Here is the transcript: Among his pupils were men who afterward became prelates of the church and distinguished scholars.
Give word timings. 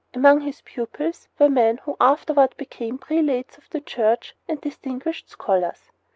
Among 0.15 0.39
his 0.41 0.61
pupils 0.61 1.27
were 1.37 1.47
men 1.47 1.77
who 1.83 1.95
afterward 2.01 2.55
became 2.57 2.97
prelates 2.97 3.59
of 3.59 3.69
the 3.69 3.81
church 3.81 4.35
and 4.47 4.59
distinguished 4.59 5.29
scholars. 5.29 5.91